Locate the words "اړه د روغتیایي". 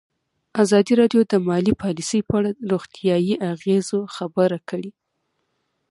2.39-3.35